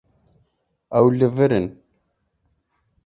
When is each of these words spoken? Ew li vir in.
Ew 0.97 1.07
li 1.17 1.27
vir 1.35 1.51
in. 1.59 1.67